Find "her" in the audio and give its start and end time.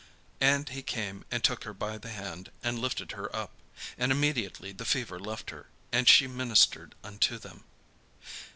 1.63-1.75, 3.11-3.29, 5.51-5.67